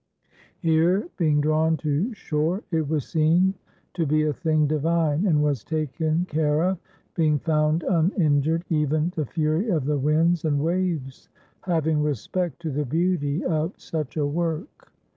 [0.57, 3.53] Here being drawn to shore, it was seen
[3.93, 6.79] to be a thing divine, and was taken care of,
[7.13, 11.29] being found uninjured, even the fury of the winds and waves
[11.61, 14.91] having respect to the beauty of such a work.